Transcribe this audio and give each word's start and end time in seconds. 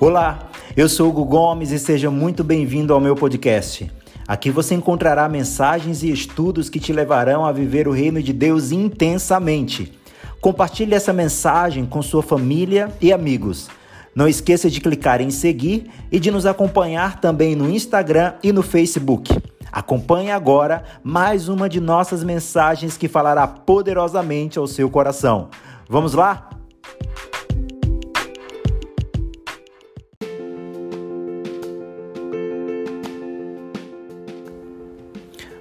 Olá, 0.00 0.48
eu 0.76 0.88
sou 0.88 1.08
Hugo 1.08 1.24
Gomes 1.24 1.72
e 1.72 1.78
seja 1.78 2.08
muito 2.08 2.44
bem-vindo 2.44 2.94
ao 2.94 3.00
meu 3.00 3.16
podcast. 3.16 3.90
Aqui 4.28 4.48
você 4.48 4.76
encontrará 4.76 5.28
mensagens 5.28 6.04
e 6.04 6.12
estudos 6.12 6.70
que 6.70 6.78
te 6.78 6.92
levarão 6.92 7.44
a 7.44 7.50
viver 7.50 7.88
o 7.88 7.92
reino 7.92 8.22
de 8.22 8.32
Deus 8.32 8.70
intensamente. 8.70 9.92
Compartilhe 10.40 10.94
essa 10.94 11.12
mensagem 11.12 11.84
com 11.84 12.00
sua 12.00 12.22
família 12.22 12.92
e 13.00 13.12
amigos. 13.12 13.68
Não 14.14 14.28
esqueça 14.28 14.70
de 14.70 14.80
clicar 14.80 15.20
em 15.20 15.32
seguir 15.32 15.90
e 16.12 16.20
de 16.20 16.30
nos 16.30 16.46
acompanhar 16.46 17.20
também 17.20 17.56
no 17.56 17.68
Instagram 17.68 18.34
e 18.40 18.52
no 18.52 18.62
Facebook. 18.62 19.36
Acompanhe 19.72 20.30
agora 20.30 20.84
mais 21.02 21.48
uma 21.48 21.68
de 21.68 21.80
nossas 21.80 22.22
mensagens 22.22 22.96
que 22.96 23.08
falará 23.08 23.48
poderosamente 23.48 24.60
ao 24.60 24.66
seu 24.68 24.88
coração. 24.88 25.48
Vamos 25.88 26.14
lá? 26.14 26.47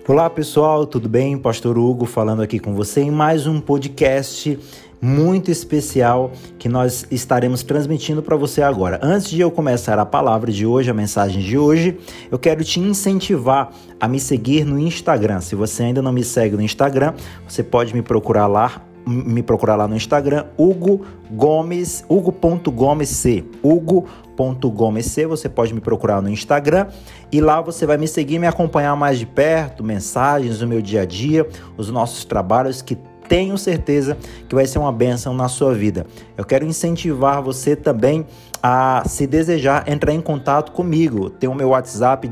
Olá 0.08 0.30
pessoal, 0.30 0.88
tudo 0.88 1.10
bem? 1.10 1.38
Pastor 1.38 1.78
Hugo 1.78 2.06
falando 2.06 2.42
aqui 2.42 2.60
com 2.60 2.74
você 2.74 3.02
em 3.02 3.12
mais 3.12 3.46
um 3.46 3.60
podcast 3.60 4.58
muito 5.02 5.52
especial 5.52 6.32
que 6.58 6.70
nós 6.70 7.06
estaremos 7.12 7.62
transmitindo 7.62 8.24
para 8.24 8.38
você 8.38 8.62
agora. 8.62 9.02
Antes 9.04 9.30
de 9.30 9.42
eu 9.42 9.52
começar 9.52 10.00
a 10.00 10.06
palavra 10.06 10.50
de 10.50 10.66
hoje, 10.66 10.90
a 10.90 10.94
mensagem 10.94 11.42
de 11.42 11.58
hoje, 11.58 11.98
eu 12.32 12.40
quero 12.40 12.64
te 12.64 12.80
incentivar 12.80 13.74
a 14.00 14.08
me 14.08 14.18
seguir 14.18 14.64
no 14.64 14.80
Instagram. 14.80 15.42
Se 15.42 15.56
você 15.56 15.84
ainda 15.84 16.02
não 16.02 16.14
me 16.14 16.24
segue 16.24 16.56
no 16.56 16.62
Instagram, 16.62 17.14
você 17.46 17.62
pode 17.62 17.94
me 17.94 18.02
procurar 18.02 18.48
lá, 18.48 18.82
me 19.08 19.42
procurar 19.42 19.76
lá 19.76 19.88
no 19.88 19.96
Instagram, 19.96 20.46
Hugo 20.58 21.06
Gomes, 21.32 22.04
Hugo.gomesc, 22.10 23.46
Hugo.gomesc, 23.64 25.26
você 25.26 25.48
pode 25.48 25.74
me 25.74 25.80
procurar 25.80 26.22
no 26.22 26.30
Instagram 26.30 26.88
e 27.32 27.40
lá 27.40 27.62
você 27.62 27.86
vai 27.86 27.98
me 27.98 28.08
seguir 28.08 28.38
me 28.38 28.48
acompanhar 28.48 28.96
mais 28.96 29.18
de 29.18 29.26
perto, 29.26 29.84
mensagens 29.84 30.60
do 30.60 30.68
meu 30.68 30.82
dia 30.82 31.02
a 31.02 31.06
dia, 31.06 31.48
os 31.78 31.90
nossos 31.90 32.26
trabalhos 32.26 32.82
que 32.82 32.98
tenho 33.28 33.58
certeza 33.58 34.18
que 34.48 34.56
vai 34.56 34.66
ser 34.66 34.80
uma 34.80 34.92
bênção 34.92 35.34
na 35.34 35.50
sua 35.50 35.74
vida. 35.74 36.06
Eu 36.38 36.46
quero 36.46 36.66
incentivar 36.66 37.42
você 37.42 37.76
também 37.76 38.26
a, 38.64 39.04
se 39.06 39.28
desejar, 39.28 39.84
entrar 39.88 40.14
em 40.14 40.22
contato 40.22 40.72
comigo. 40.72 41.30
Tem 41.30 41.50
o 41.50 41.54
meu 41.54 41.70
WhatsApp, 41.70 42.28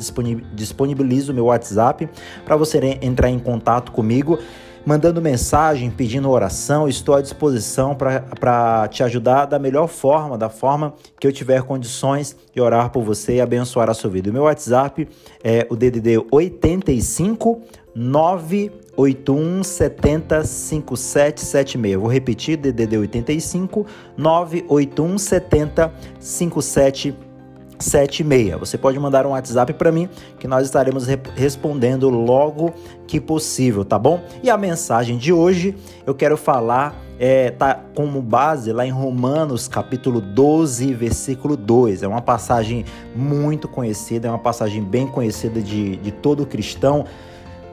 disponibilizo 0.53 1.31
o 1.31 1.35
meu 1.35 1.45
WhatsApp 1.45 2.09
para 2.45 2.55
você 2.55 2.97
entrar 3.01 3.29
em 3.29 3.39
contato 3.39 3.91
comigo 3.91 4.39
mandando 4.85 5.21
mensagem, 5.21 5.89
pedindo 5.89 6.29
oração. 6.29 6.87
Estou 6.87 7.15
à 7.15 7.21
disposição 7.21 7.95
para 7.95 8.87
te 8.89 9.03
ajudar 9.03 9.45
da 9.45 9.57
melhor 9.57 9.87
forma, 9.87 10.37
da 10.37 10.49
forma 10.49 10.93
que 11.19 11.25
eu 11.25 11.31
tiver 11.31 11.63
condições 11.63 12.35
de 12.53 12.61
orar 12.61 12.91
por 12.91 13.03
você 13.03 13.35
e 13.35 13.41
abençoar 13.41 13.89
a 13.89 13.93
sua 13.93 14.09
vida. 14.09 14.29
O 14.29 14.33
meu 14.33 14.43
WhatsApp 14.43 15.07
é 15.43 15.65
o 15.69 15.75
DDD 15.75 16.23
85 16.31 17.61
981 17.95 19.63
70 19.63 20.43
5776. 20.43 21.95
Vou 21.95 22.11
repetir, 22.11 22.57
DDD 22.57 22.97
85 22.97 23.85
981 24.17 25.17
70 25.17 25.93
5776. 26.19 27.24
76. 27.79 28.59
Você 28.59 28.77
pode 28.77 28.99
mandar 28.99 29.25
um 29.25 29.31
WhatsApp 29.31 29.73
para 29.73 29.91
mim 29.91 30.09
que 30.39 30.47
nós 30.47 30.65
estaremos 30.65 31.07
re 31.07 31.19
respondendo 31.35 32.09
logo 32.09 32.73
que 33.07 33.19
possível, 33.19 33.83
tá 33.83 33.97
bom? 33.97 34.21
E 34.43 34.49
a 34.49 34.57
mensagem 34.57 35.17
de 35.17 35.31
hoje 35.31 35.75
eu 36.05 36.13
quero 36.13 36.37
falar 36.37 37.01
é, 37.19 37.51
tá 37.51 37.79
como 37.93 38.21
base 38.21 38.71
lá 38.71 38.85
em 38.85 38.91
Romanos 38.91 39.67
capítulo 39.67 40.19
12, 40.19 40.93
versículo 40.93 41.55
2. 41.55 42.03
É 42.03 42.07
uma 42.07 42.21
passagem 42.21 42.85
muito 43.15 43.67
conhecida, 43.67 44.27
é 44.27 44.31
uma 44.31 44.39
passagem 44.39 44.83
bem 44.83 45.07
conhecida 45.07 45.61
de, 45.61 45.95
de 45.97 46.11
todo 46.11 46.45
cristão, 46.45 47.05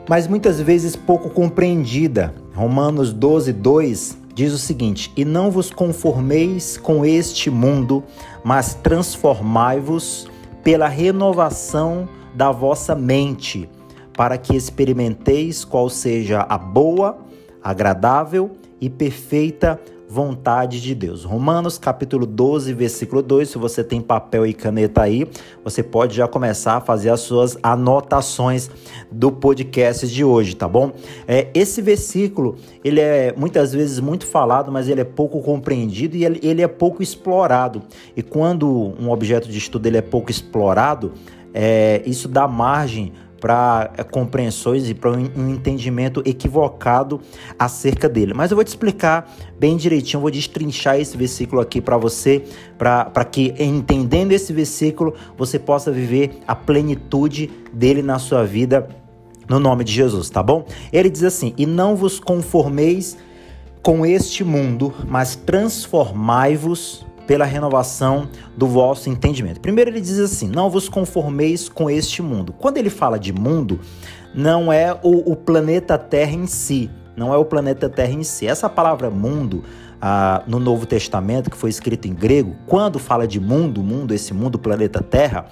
mas 0.08 0.26
muitas 0.26 0.60
vezes 0.60 0.94
pouco 0.96 1.28
compreendida. 1.30 2.34
Romanos 2.54 3.12
12, 3.12 3.52
2 3.52 4.21
diz 4.34 4.52
o 4.52 4.58
seguinte: 4.58 5.12
E 5.16 5.24
não 5.24 5.50
vos 5.50 5.70
conformeis 5.70 6.76
com 6.76 7.04
este 7.04 7.50
mundo, 7.50 8.02
mas 8.44 8.74
transformai-vos 8.74 10.28
pela 10.62 10.88
renovação 10.88 12.08
da 12.34 12.50
vossa 12.50 12.94
mente, 12.94 13.68
para 14.16 14.38
que 14.38 14.56
experimenteis 14.56 15.64
qual 15.64 15.88
seja 15.88 16.46
a 16.48 16.56
boa, 16.56 17.18
agradável 17.62 18.52
e 18.80 18.88
perfeita 18.88 19.80
vontade 20.12 20.78
de 20.78 20.94
Deus. 20.94 21.24
Romanos 21.24 21.78
capítulo 21.78 22.26
12, 22.26 22.74
versículo 22.74 23.22
2. 23.22 23.48
Se 23.48 23.56
você 23.56 23.82
tem 23.82 23.98
papel 23.98 24.46
e 24.46 24.52
caneta 24.52 25.00
aí, 25.00 25.26
você 25.64 25.82
pode 25.82 26.14
já 26.14 26.28
começar 26.28 26.76
a 26.76 26.80
fazer 26.82 27.08
as 27.08 27.20
suas 27.20 27.56
anotações 27.62 28.68
do 29.10 29.32
podcast 29.32 30.06
de 30.06 30.22
hoje, 30.22 30.54
tá 30.54 30.68
bom? 30.68 30.92
É, 31.26 31.48
esse 31.54 31.80
versículo, 31.80 32.56
ele 32.84 33.00
é 33.00 33.32
muitas 33.34 33.72
vezes 33.72 34.00
muito 34.00 34.26
falado, 34.26 34.70
mas 34.70 34.86
ele 34.86 35.00
é 35.00 35.04
pouco 35.04 35.40
compreendido 35.40 36.14
e 36.14 36.26
ele, 36.26 36.38
ele 36.42 36.60
é 36.60 36.68
pouco 36.68 37.02
explorado. 37.02 37.80
E 38.14 38.22
quando 38.22 38.68
um 39.00 39.10
objeto 39.10 39.48
de 39.48 39.56
estudo 39.56 39.86
ele 39.86 39.96
é 39.96 40.02
pouco 40.02 40.30
explorado, 40.30 41.12
é, 41.54 42.02
isso 42.04 42.28
dá 42.28 42.46
margem 42.46 43.14
para 43.42 43.90
é, 43.98 44.04
compreensões 44.04 44.88
e 44.88 44.94
para 44.94 45.10
um 45.10 45.50
entendimento 45.50 46.22
equivocado 46.24 47.20
acerca 47.58 48.08
dele. 48.08 48.32
Mas 48.32 48.52
eu 48.52 48.56
vou 48.56 48.62
te 48.62 48.68
explicar 48.68 49.28
bem 49.58 49.76
direitinho, 49.76 50.20
vou 50.20 50.30
destrinchar 50.30 51.00
esse 51.00 51.16
versículo 51.16 51.60
aqui 51.60 51.80
para 51.80 51.96
você, 51.96 52.44
para 52.78 53.24
que 53.24 53.52
entendendo 53.58 54.30
esse 54.30 54.52
versículo 54.52 55.12
você 55.36 55.58
possa 55.58 55.90
viver 55.90 56.38
a 56.46 56.54
plenitude 56.54 57.50
dele 57.72 58.00
na 58.00 58.20
sua 58.20 58.44
vida, 58.44 58.88
no 59.48 59.58
nome 59.58 59.82
de 59.82 59.92
Jesus, 59.92 60.30
tá 60.30 60.40
bom? 60.40 60.64
Ele 60.92 61.10
diz 61.10 61.24
assim: 61.24 61.52
E 61.58 61.66
não 61.66 61.96
vos 61.96 62.20
conformeis 62.20 63.18
com 63.82 64.06
este 64.06 64.44
mundo, 64.44 64.94
mas 65.08 65.34
transformai-vos 65.34 67.04
pela 67.32 67.46
renovação 67.46 68.28
do 68.54 68.66
vosso 68.66 69.08
entendimento. 69.08 69.58
Primeiro 69.58 69.88
ele 69.88 70.02
diz 70.02 70.18
assim: 70.18 70.48
não 70.48 70.68
vos 70.68 70.86
conformeis 70.86 71.66
com 71.66 71.88
este 71.88 72.20
mundo. 72.20 72.52
Quando 72.52 72.76
ele 72.76 72.90
fala 72.90 73.18
de 73.18 73.32
mundo, 73.32 73.80
não 74.34 74.70
é 74.70 74.92
o, 75.02 75.32
o 75.32 75.34
planeta 75.34 75.96
Terra 75.96 76.32
em 76.32 76.46
si, 76.46 76.90
não 77.16 77.32
é 77.32 77.36
o 77.38 77.44
planeta 77.46 77.88
Terra 77.88 78.12
em 78.12 78.22
si. 78.22 78.46
Essa 78.46 78.68
palavra 78.68 79.08
mundo 79.08 79.64
ah, 79.98 80.42
no 80.46 80.58
Novo 80.58 80.84
Testamento, 80.84 81.50
que 81.50 81.56
foi 81.56 81.70
escrito 81.70 82.06
em 82.06 82.12
grego, 82.12 82.54
quando 82.66 82.98
fala 82.98 83.26
de 83.26 83.40
mundo, 83.40 83.82
mundo, 83.82 84.12
esse 84.12 84.34
mundo, 84.34 84.58
planeta 84.58 85.02
Terra, 85.02 85.46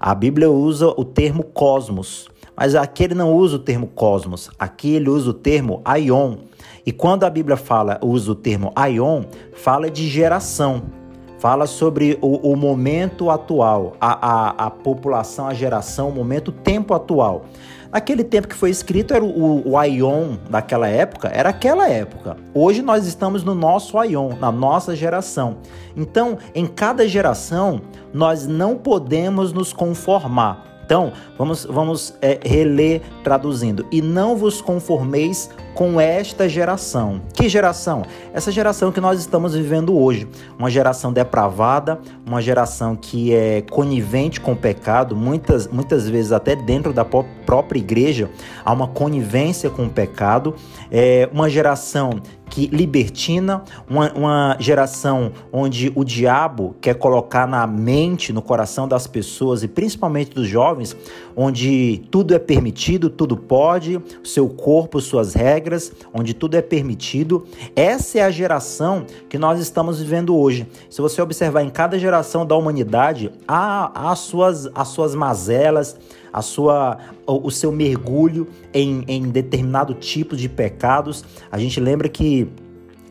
a 0.00 0.14
Bíblia 0.14 0.50
usa 0.50 0.88
o 0.96 1.04
termo 1.04 1.44
cosmos. 1.44 2.26
Mas 2.56 2.74
aqui 2.74 3.04
ele 3.04 3.14
não 3.14 3.34
usa 3.34 3.56
o 3.56 3.58
termo 3.58 3.86
cosmos, 3.88 4.50
aqui 4.58 4.94
ele 4.94 5.10
usa 5.10 5.28
o 5.28 5.34
termo 5.34 5.82
aion. 5.84 6.38
E 6.86 6.90
quando 6.90 7.24
a 7.24 7.30
Bíblia 7.30 7.58
fala, 7.58 8.00
usa 8.02 8.32
o 8.32 8.34
termo 8.34 8.72
aion, 8.74 9.24
fala 9.52 9.90
de 9.90 10.08
geração 10.08 10.96
fala 11.38 11.66
sobre 11.66 12.18
o, 12.20 12.52
o 12.52 12.56
momento 12.56 13.30
atual, 13.30 13.94
a, 14.00 14.28
a, 14.28 14.66
a, 14.66 14.70
população, 14.70 15.46
a 15.46 15.54
geração, 15.54 16.08
o 16.08 16.12
momento, 16.12 16.48
o 16.48 16.52
tempo 16.52 16.94
atual. 16.94 17.44
Naquele 17.90 18.22
tempo 18.22 18.48
que 18.48 18.54
foi 18.54 18.68
escrito, 18.68 19.14
era 19.14 19.24
o, 19.24 19.66
o 19.66 19.78
Aion 19.78 20.36
daquela 20.50 20.88
época, 20.88 21.28
era 21.32 21.48
aquela 21.48 21.88
época. 21.88 22.36
Hoje 22.52 22.82
nós 22.82 23.06
estamos 23.06 23.42
no 23.42 23.54
nosso 23.54 23.96
Aion, 23.98 24.34
na 24.38 24.52
nossa 24.52 24.94
geração. 24.94 25.56
Então, 25.96 26.36
em 26.54 26.66
cada 26.66 27.08
geração, 27.08 27.80
nós 28.12 28.46
não 28.46 28.76
podemos 28.76 29.52
nos 29.54 29.72
conformar. 29.72 30.67
Então, 30.88 31.12
vamos, 31.36 31.66
vamos 31.66 32.14
é, 32.22 32.40
reler 32.42 33.02
traduzindo. 33.22 33.84
E 33.92 34.00
não 34.00 34.34
vos 34.34 34.62
conformeis 34.62 35.50
com 35.74 36.00
esta 36.00 36.48
geração. 36.48 37.20
Que 37.34 37.46
geração? 37.46 38.06
Essa 38.32 38.50
geração 38.50 38.90
que 38.90 38.98
nós 38.98 39.20
estamos 39.20 39.54
vivendo 39.54 39.94
hoje. 39.94 40.26
Uma 40.58 40.70
geração 40.70 41.12
depravada, 41.12 42.00
uma 42.26 42.40
geração 42.40 42.96
que 42.96 43.34
é 43.34 43.60
conivente 43.70 44.40
com 44.40 44.52
o 44.52 44.56
pecado, 44.56 45.14
muitas, 45.14 45.68
muitas 45.68 46.08
vezes 46.08 46.32
até 46.32 46.56
dentro 46.56 46.90
da 46.94 47.04
própria 47.04 47.78
igreja 47.78 48.30
há 48.64 48.72
uma 48.72 48.88
conivência 48.88 49.68
com 49.68 49.84
o 49.84 49.90
pecado. 49.90 50.54
É 50.90 51.28
uma 51.30 51.50
geração 51.50 52.12
que 52.58 52.66
libertina, 52.66 53.62
uma, 53.88 54.12
uma 54.14 54.56
geração 54.58 55.30
onde 55.52 55.92
o 55.94 56.02
diabo 56.02 56.74
quer 56.80 56.94
colocar 56.94 57.46
na 57.46 57.64
mente, 57.68 58.32
no 58.32 58.42
coração 58.42 58.88
das 58.88 59.06
pessoas 59.06 59.62
e 59.62 59.68
principalmente 59.68 60.32
dos 60.32 60.48
jovens, 60.48 60.96
onde 61.36 62.02
tudo 62.10 62.34
é 62.34 62.38
permitido, 62.40 63.10
tudo 63.10 63.36
pode, 63.36 64.02
seu 64.24 64.48
corpo, 64.48 65.00
suas 65.00 65.34
regras, 65.34 65.92
onde 66.12 66.34
tudo 66.34 66.56
é 66.56 66.62
permitido. 66.62 67.46
Essa 67.76 68.18
é 68.18 68.22
a 68.22 68.30
geração 68.30 69.06
que 69.28 69.38
nós 69.38 69.60
estamos 69.60 70.00
vivendo 70.00 70.36
hoje. 70.36 70.66
Se 70.90 71.00
você 71.00 71.22
observar 71.22 71.62
em 71.62 71.70
cada 71.70 71.96
geração 71.96 72.44
da 72.44 72.56
humanidade, 72.56 73.30
há, 73.46 73.92
há 73.94 74.10
as, 74.10 74.18
suas, 74.18 74.68
as 74.74 74.88
suas 74.88 75.14
mazelas, 75.14 75.96
a 76.32 76.42
sua, 76.42 76.98
o, 77.26 77.50
seu 77.50 77.72
mergulho 77.72 78.48
em, 78.72 79.04
em 79.08 79.28
determinado 79.28 79.94
tipo 79.94 80.36
de 80.36 80.48
pecados. 80.48 81.24
A 81.50 81.58
gente 81.58 81.80
lembra 81.80 82.08
que 82.08 82.48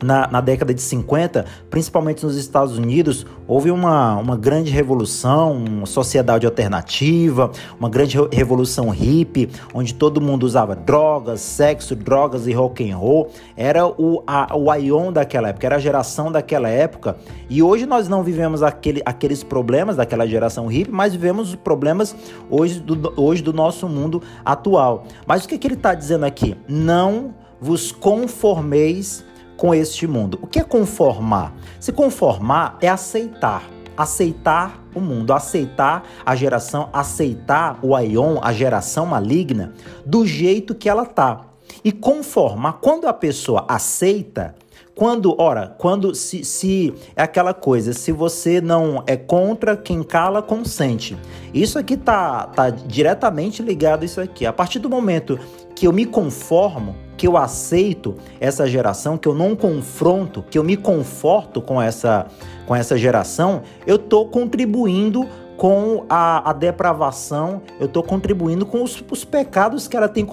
na, 0.02 0.28
na, 0.28 0.40
década 0.40 0.72
de 0.72 0.80
50, 0.80 1.44
principalmente 1.70 2.24
nos 2.24 2.36
Estados 2.36 2.76
Unidos, 2.76 3.26
houve 3.46 3.70
uma, 3.70 4.16
uma 4.16 4.36
grande 4.36 4.70
revolução, 4.70 5.56
uma 5.56 5.86
sociedade 5.86 6.46
alternativa, 6.46 7.50
uma 7.78 7.88
grande 7.88 8.16
revolução 8.32 8.90
hippie, 8.90 9.48
onde 9.74 9.94
todo 9.94 10.20
mundo 10.20 10.44
usava 10.44 10.76
drogas, 10.76 11.40
sexo, 11.40 11.94
drogas 11.96 12.46
e 12.46 12.52
rock 12.52 12.90
and 12.90 12.96
roll. 12.96 13.30
Era 13.56 13.86
o, 13.86 14.22
a, 14.26 14.56
o 14.56 14.72
Ion 14.74 15.12
daquela 15.12 15.48
época, 15.48 15.66
era 15.66 15.76
a 15.76 15.80
geração 15.80 16.30
daquela 16.30 16.68
época. 16.68 17.16
E 17.48 17.62
hoje 17.62 17.86
nós 17.86 18.08
não 18.08 18.22
vivemos 18.22 18.62
aquele, 18.62 19.02
aqueles 19.04 19.42
problemas 19.42 19.96
daquela 19.96 20.26
geração 20.26 20.66
hippie, 20.66 20.90
mas 20.90 21.12
vivemos 21.12 21.50
os 21.50 21.56
problemas 21.56 22.14
hoje 22.50 22.80
do, 22.80 23.12
hoje 23.16 23.42
do 23.42 23.52
nosso 23.52 23.88
mundo 23.88 24.22
atual. 24.44 25.04
Mas 25.26 25.44
o 25.44 25.48
que, 25.48 25.58
que 25.58 25.66
ele 25.66 25.74
está 25.74 25.94
dizendo 25.94 26.24
aqui? 26.24 26.56
Não 26.68 27.34
vos 27.60 27.90
conformeis 27.90 29.24
com 29.58 29.74
este 29.74 30.06
mundo. 30.06 30.38
O 30.40 30.46
que 30.46 30.60
é 30.60 30.64
conformar? 30.64 31.52
Se 31.78 31.92
conformar 31.92 32.78
é 32.80 32.88
aceitar. 32.88 33.68
Aceitar 33.96 34.80
o 34.94 35.00
mundo, 35.00 35.32
aceitar 35.32 36.04
a 36.24 36.36
geração, 36.36 36.88
aceitar 36.92 37.80
o 37.82 37.96
Aion, 37.96 38.38
a 38.40 38.52
geração 38.52 39.04
maligna, 39.04 39.74
do 40.06 40.24
jeito 40.24 40.74
que 40.74 40.88
ela 40.88 41.04
tá. 41.04 41.46
E 41.84 41.90
conformar, 41.90 42.74
quando 42.74 43.08
a 43.08 43.12
pessoa 43.12 43.66
aceita, 43.68 44.54
quando, 44.94 45.34
ora, 45.40 45.74
quando 45.78 46.14
se, 46.14 46.44
se 46.44 46.94
é 47.16 47.22
aquela 47.22 47.52
coisa, 47.52 47.92
se 47.92 48.12
você 48.12 48.60
não 48.60 49.02
é 49.06 49.16
contra, 49.16 49.76
quem 49.76 50.04
cala 50.04 50.42
consente. 50.42 51.16
Isso 51.52 51.78
aqui 51.78 51.96
tá, 51.96 52.46
tá 52.46 52.70
diretamente 52.70 53.62
ligado 53.62 54.02
a 54.02 54.06
isso 54.06 54.20
aqui. 54.20 54.46
A 54.46 54.52
partir 54.52 54.78
do 54.78 54.88
momento 54.88 55.38
que 55.74 55.86
eu 55.88 55.92
me 55.92 56.04
conformo, 56.04 56.94
que 57.18 57.26
eu 57.26 57.36
aceito 57.36 58.14
essa 58.40 58.66
geração, 58.66 59.18
que 59.18 59.26
eu 59.26 59.34
não 59.34 59.56
confronto, 59.56 60.42
que 60.48 60.56
eu 60.56 60.62
me 60.62 60.76
conforto 60.76 61.60
com 61.60 61.82
essa, 61.82 62.28
com 62.64 62.74
essa 62.74 62.96
geração, 62.96 63.62
eu 63.84 63.96
estou 63.96 64.28
contribuindo 64.28 65.28
com 65.56 66.06
a, 66.08 66.50
a, 66.50 66.52
depravação, 66.52 67.60
eu 67.80 67.86
estou 67.86 68.04
contribuindo 68.04 68.64
com 68.64 68.84
os, 68.84 69.02
os, 69.10 69.24
pecados 69.24 69.88
que 69.88 69.96
ela 69.96 70.08
tem 70.08 70.24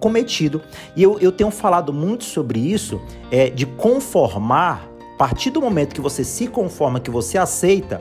cometido. 0.00 0.62
E 0.96 1.02
eu, 1.02 1.18
eu 1.20 1.30
tenho 1.30 1.50
falado 1.50 1.92
muito 1.92 2.24
sobre 2.24 2.58
isso, 2.58 2.98
é, 3.30 3.50
de 3.50 3.66
conformar, 3.66 4.88
a 5.14 5.18
partir 5.18 5.50
do 5.50 5.60
momento 5.60 5.94
que 5.94 6.00
você 6.00 6.24
se 6.24 6.46
conforma, 6.46 6.98
que 6.98 7.10
você 7.10 7.36
aceita, 7.36 8.00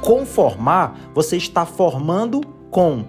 conformar, 0.00 0.98
você 1.14 1.36
está 1.36 1.66
formando 1.66 2.40
com. 2.70 3.04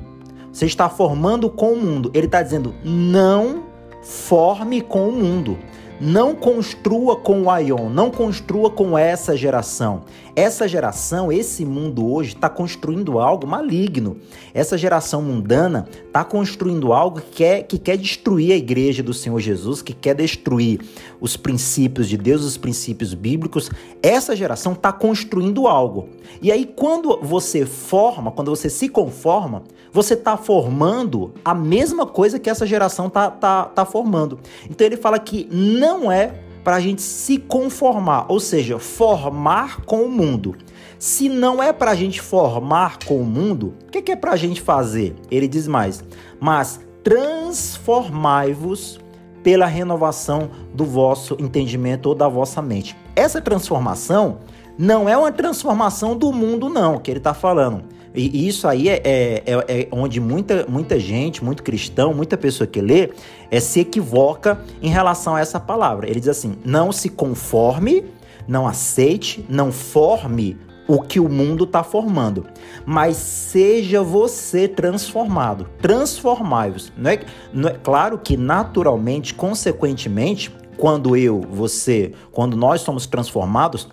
Você 0.52 0.66
está 0.66 0.90
formando 0.90 1.50
com 1.50 1.72
o 1.72 1.82
mundo. 1.82 2.12
Ele 2.14 2.26
está 2.26 2.42
dizendo, 2.42 2.76
não 2.84 3.75
forme 4.06 4.82
com 4.82 5.10
o 5.10 5.12
mundo. 5.12 5.58
Não 6.00 6.36
construa 6.36 7.16
com 7.16 7.44
o 7.44 7.50
Aion, 7.50 7.90
não 7.90 8.12
construa 8.12 8.70
com 8.70 8.98
essa 8.98 9.38
geração. 9.38 10.04
Essa 10.36 10.68
geração, 10.68 11.32
esse 11.32 11.64
mundo 11.64 12.12
hoje, 12.12 12.36
está 12.36 12.50
construindo 12.50 13.18
algo 13.18 13.48
maligno. 13.48 14.18
Essa 14.54 14.78
geração 14.78 15.22
mundana 15.22 15.88
está 16.06 16.26
construindo 16.26 16.92
algo 16.92 17.22
que 17.22 17.38
quer, 17.38 17.64
que 17.64 17.78
quer 17.78 17.96
destruir 17.98 18.52
a 18.52 18.58
igreja 18.58 19.02
do 19.02 19.14
Senhor 19.14 19.40
Jesus, 19.40 19.82
que 19.82 19.94
quer 19.94 20.14
destruir 20.14 20.82
os 21.22 21.38
princípios 21.38 22.10
de 22.10 22.18
Deus, 22.18 22.44
os 22.44 22.58
princípios 22.58 23.14
bíblicos. 23.14 23.72
Essa 24.04 24.36
geração 24.36 24.74
está 24.74 24.92
construindo 24.92 25.66
algo. 25.66 26.10
E 26.42 26.52
aí, 26.52 26.66
quando 26.66 27.18
você 27.22 27.66
forma, 27.66 28.32
quando 28.32 28.52
você 28.52 28.70
se 28.70 28.90
conforma, 28.90 29.64
você 29.96 30.14
está 30.14 30.36
formando 30.36 31.34
a 31.46 31.54
mesma 31.54 32.06
coisa 32.06 32.38
que 32.38 32.50
essa 32.50 32.68
geração 32.68 33.08
está 33.08 33.32
tá, 33.32 33.64
tá 33.64 33.86
formando. 33.86 34.38
Então 34.70 34.86
ele 34.86 34.98
fala 34.98 35.18
que 35.18 35.48
não 35.50 35.85
é 36.12 36.42
para 36.64 36.78
a 36.78 36.80
gente 36.80 37.02
se 37.02 37.38
conformar, 37.38 38.26
ou 38.28 38.40
seja, 38.40 38.80
formar 38.80 39.82
com 39.82 40.02
o 40.02 40.10
mundo. 40.10 40.56
Se 40.98 41.30
não 41.30 41.62
é 41.62 41.72
para 41.72 41.92
a 41.92 41.96
gente 41.96 42.20
formar 42.20 42.98
com 43.06 43.22
o 43.22 43.24
mundo, 43.24 43.76
o 43.88 43.92
que, 43.92 44.02
que 44.02 44.12
é 44.12 44.16
para 44.16 44.32
a 44.32 44.36
gente 44.36 44.62
fazer? 44.62 45.16
Ele 45.30 45.48
diz 45.48 45.68
mais, 45.68 46.04
mas 46.40 46.80
transformai-vos 47.04 49.00
pela 49.44 49.68
renovação 49.68 50.50
do 50.74 50.84
vosso 50.84 51.38
entendimento 51.40 52.08
ou 52.08 52.16
da 52.16 52.28
vossa 52.28 52.64
mente. 52.64 52.98
Essa 53.16 53.40
transformação 53.40 54.40
não 54.76 55.08
é 55.08 55.16
uma 55.16 55.32
transformação 55.32 56.18
do 56.18 56.34
mundo, 56.34 56.68
não, 56.68 56.98
que 56.98 57.12
ele 57.12 57.20
está 57.20 57.36
falando. 57.36 57.84
E 58.16 58.48
isso 58.48 58.68
aí 58.68 58.90
é, 58.90 59.02
é, 59.04 59.44
é, 59.46 59.82
é, 59.82 59.88
onde 59.92 60.20
muita, 60.20 60.66
muita 60.68 61.00
gente, 61.00 61.44
muito 61.44 61.64
cristão, 61.64 62.14
muita 62.14 62.38
pessoa 62.38 62.66
que 62.66 62.82
lê, 62.82 63.12
é, 63.52 63.60
se 63.60 63.82
equivoca 63.82 64.60
em 64.82 64.90
relação 64.90 65.36
a 65.36 65.40
essa 65.40 65.60
palavra. 65.60 66.10
Ele 66.10 66.20
diz 66.20 66.30
assim: 66.30 66.56
não 66.64 66.92
se 66.92 67.10
conforme, 67.10 68.06
não 68.48 68.68
aceite, 68.68 69.46
não 69.50 69.72
forme 69.72 70.58
o 70.88 71.02
que 71.02 71.20
o 71.20 71.28
mundo 71.28 71.64
está 71.64 71.84
formando, 71.84 72.46
mas 72.86 73.18
seja 73.18 74.04
você 74.04 74.68
transformado, 74.68 75.68
transformai-vos. 75.82 76.94
Não 76.96 77.10
é, 77.10 77.20
não 77.52 77.70
é 77.70 77.74
claro 77.74 78.20
que 78.20 78.38
naturalmente, 78.38 79.34
consequentemente, 79.34 80.56
quando 80.78 81.16
eu, 81.16 81.42
você, 81.50 82.14
quando 82.32 82.56
nós 82.56 82.82
somos 82.82 83.08
transformados, 83.08 83.88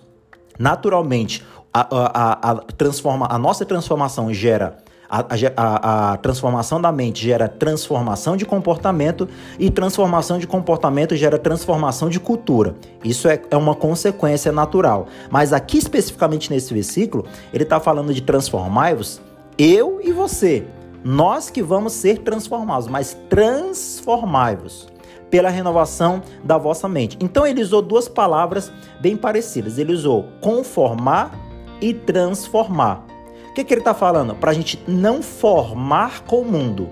naturalmente 0.59 1.43
a, 1.73 1.87
a, 1.91 2.51
a, 2.51 2.55
transforma, 2.77 3.27
a 3.29 3.37
nossa 3.37 3.65
transformação 3.65 4.31
gera 4.33 4.77
a, 5.09 5.25
a, 5.55 6.13
a, 6.13 6.17
transformação 6.17 6.81
da 6.81 6.91
mente 6.91 7.23
gera 7.23 7.47
transformação 7.47 8.35
de 8.35 8.45
comportamento 8.45 9.27
e 9.59 9.69
transformação 9.69 10.39
de 10.39 10.47
comportamento 10.47 11.15
gera 11.15 11.37
transformação 11.37 12.09
de 12.09 12.19
cultura. 12.19 12.75
Isso 13.03 13.27
é, 13.27 13.39
é 13.51 13.57
uma 13.57 13.75
consequência 13.75 14.51
natural. 14.51 15.07
Mas 15.29 15.53
aqui, 15.53 15.77
especificamente 15.77 16.49
nesse 16.49 16.73
versículo, 16.73 17.25
ele 17.53 17.63
está 17.63 17.79
falando 17.79 18.11
de 18.11 18.21
transformai-vos, 18.21 19.21
eu 19.57 19.99
e 20.03 20.11
você. 20.11 20.65
Nós 21.03 21.49
que 21.49 21.61
vamos 21.61 21.93
ser 21.93 22.19
transformados, 22.19 22.87
mas 22.87 23.15
transformai-vos 23.29 24.87
pela 25.29 25.49
renovação 25.49 26.23
da 26.43 26.57
vossa 26.57 26.87
mente. 26.87 27.17
Então 27.19 27.45
ele 27.45 27.61
usou 27.61 27.81
duas 27.81 28.07
palavras 28.07 28.71
bem 28.99 29.17
parecidas. 29.17 29.77
Ele 29.77 29.91
usou 29.91 30.27
conformar 30.39 31.42
e 31.83 31.93
transformar. 31.93 33.05
O 33.49 33.53
que, 33.53 33.61
que 33.65 33.73
ele 33.73 33.81
está 33.81 33.93
falando? 33.93 34.33
Para 34.35 34.51
a 34.51 34.53
gente 34.53 34.81
não 34.87 35.21
formar 35.21 36.21
com 36.21 36.39
o 36.39 36.45
mundo, 36.45 36.89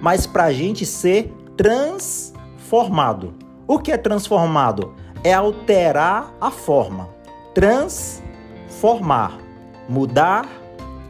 mas 0.00 0.26
para 0.26 0.44
a 0.44 0.52
gente 0.52 0.86
ser 0.86 1.30
transformado. 1.58 3.34
O 3.68 3.78
que 3.78 3.92
é 3.92 3.98
transformado? 3.98 4.94
É 5.22 5.34
alterar 5.34 6.34
a 6.40 6.50
forma. 6.50 7.10
Transformar. 7.52 9.38
Mudar 9.86 10.48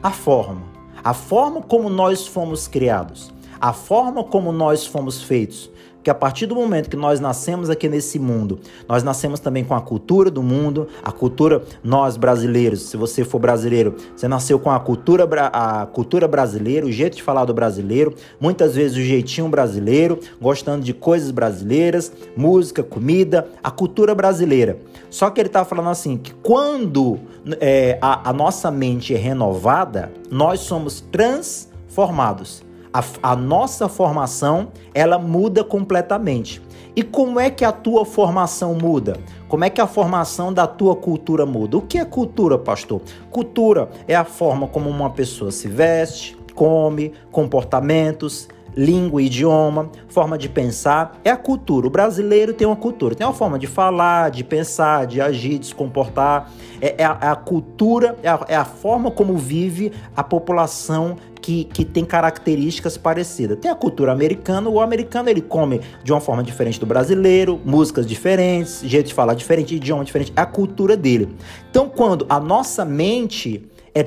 a 0.03 0.11
forma. 0.11 0.63
A 1.05 1.15
forma 1.15 1.63
como 1.63 1.89
nós 1.89 2.27
fomos 2.27 2.67
criados. 2.67 3.33
A 3.61 3.73
forma 3.73 4.25
como 4.25 4.51
nós 4.51 4.85
fomos 4.85 5.23
feitos 5.23 5.70
que 6.03 6.11
a 6.11 6.15
partir 6.15 6.47
do 6.47 6.55
momento 6.55 6.89
que 6.89 6.97
nós 6.97 7.21
nascemos 7.21 7.69
aqui 7.69 7.89
nesse 7.89 8.19
mundo, 8.19 8.59
nós 8.89 9.03
nascemos 9.03 9.41
também 9.41 9.65
com 9.65 9.75
a 9.75 9.81
cultura 9.81 10.31
do 10.31 10.43
mundo, 10.43 10.89
a 11.03 11.13
cultura 11.13 11.63
nós 11.83 12.17
brasileiros, 12.17 12.83
se 12.83 12.97
você 12.97 13.25
for 13.25 13.39
brasileiro, 13.39 13.95
você 14.15 14.27
nasceu 14.27 14.59
com 14.59 14.71
a 14.71 14.81
cultura 14.81 15.29
a 15.53 15.87
cultura 15.87 16.27
brasileira, 16.27 16.87
o 16.87 16.93
jeito 16.93 17.17
de 17.17 17.23
falar 17.23 17.45
do 17.45 17.55
brasileiro, 17.55 18.15
muitas 18.41 18.75
vezes 18.75 18.97
o 18.97 19.01
jeitinho 19.01 19.49
brasileiro, 19.49 20.19
gostando 20.41 20.85
de 20.85 20.95
coisas 20.95 21.31
brasileiras, 21.31 22.13
música, 22.37 22.83
comida, 22.83 23.49
a 23.63 23.71
cultura 23.71 24.15
brasileira. 24.15 24.79
Só 25.11 25.31
que 25.31 25.41
ele 25.41 25.49
está 25.49 25.65
falando 25.65 25.91
assim 25.91 26.17
que 26.17 26.33
quando 26.35 27.19
é, 27.61 27.99
a, 28.01 28.31
a 28.31 28.33
nossa 28.33 28.71
mente 28.71 29.15
é 29.15 29.19
renovada, 29.19 30.13
nós 30.31 30.61
somos 30.61 31.01
transformados 31.01 32.70
a, 32.93 33.03
a 33.23 33.37
nossa 33.37 33.89
formação 33.89 34.69
ela 34.95 35.19
muda 35.19 35.63
completamente. 35.63 36.63
E 36.95 37.03
como 37.03 37.39
é 37.39 37.51
que 37.51 37.65
a 37.65 37.73
tua 37.73 38.05
formação 38.05 38.75
muda? 38.75 39.17
Como 39.49 39.65
é 39.65 39.71
que 39.71 39.81
a 39.81 39.87
formação 39.87 40.53
da 40.53 40.67
tua 40.67 40.97
cultura 40.97 41.47
muda? 41.47 41.79
O 41.79 41.83
que 41.83 41.99
é 41.99 42.05
cultura, 42.05 42.59
pastor? 42.59 43.01
Cultura 43.31 43.89
é 44.09 44.15
a 44.15 44.25
forma 44.25 44.67
como 44.67 44.91
uma 44.91 45.11
pessoa 45.11 45.53
se 45.53 45.69
veste, 45.69 46.37
come, 46.55 47.13
comportamentos, 47.31 48.49
língua, 48.77 49.23
idioma, 49.23 49.91
forma 50.09 50.39
de 50.39 50.49
pensar, 50.49 51.19
é 51.25 51.31
a 51.31 51.37
cultura. 51.37 51.87
O 51.87 51.91
brasileiro 51.91 52.55
tem 52.55 52.67
uma 52.67 52.77
cultura, 52.77 53.15
tem 53.15 53.27
uma 53.27 53.33
forma 53.33 53.59
de 53.59 53.67
falar, 53.67 54.31
de 54.31 54.45
pensar, 54.45 55.07
de 55.07 55.21
agir, 55.21 55.59
de 55.59 55.67
se 55.67 55.75
comportar. 55.75 56.51
É, 56.81 57.03
é, 57.03 57.05
a, 57.05 57.19
é 57.21 57.27
a, 57.29 57.37
cultura, 57.37 58.17
é 58.23 58.29
a, 58.29 58.45
é 58.49 58.57
a, 58.57 58.65
forma 58.65 59.11
como 59.11 59.37
vive 59.37 59.93
a 60.17 60.23
população 60.23 61.17
que, 61.41 61.65
que 61.65 61.85
tem 61.85 62.05
características 62.05 62.97
parecidas. 62.97 63.59
Tem 63.59 63.71
a 63.71 63.75
cultura 63.75 64.13
americana, 64.13 64.69
o 64.69 64.81
americano 64.81 65.29
ele 65.29 65.41
come 65.41 65.81
de 66.03 66.13
uma 66.13 66.21
forma 66.21 66.43
diferente 66.43 66.79
do 66.79 66.87
brasileiro, 66.87 67.61
músicas 67.65 68.07
diferentes, 68.07 68.81
jeito 68.83 69.07
de 69.09 69.15
falar 69.15 69.35
diferente, 69.35 69.75
idioma 69.75 70.05
diferente, 70.05 70.33
é 70.37 70.41
a 70.41 70.47
cultura 70.47 70.97
dele. 70.97 71.29
Então, 71.71 71.89
quando 71.89 72.27
a 72.29 72.39
nossa 72.39 72.85
mente 72.85 73.69
é, 73.95 74.05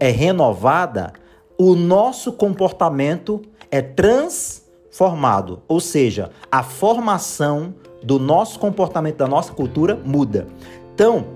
é 0.00 0.10
renovada, 0.10 1.12
o 1.58 1.74
nosso 1.74 2.32
comportamento 2.32 3.42
é 3.70 3.80
transformado, 3.80 5.62
ou 5.68 5.80
seja, 5.80 6.30
a 6.50 6.62
formação 6.62 7.74
do 8.02 8.18
nosso 8.18 8.58
comportamento, 8.58 9.16
da 9.16 9.26
nossa 9.26 9.52
cultura, 9.52 9.98
muda. 10.04 10.46
Então, 10.94 11.26